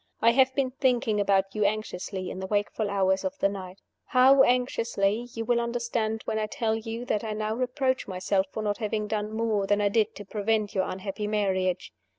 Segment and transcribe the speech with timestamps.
[0.19, 3.81] I have been thinking about you anxiously in the wakeful hours of the night.
[4.05, 8.63] How anxiously, you will understand when I tell you that I now reproach myself for
[8.63, 11.93] not having done more than I did to prevent your unhappy marriage.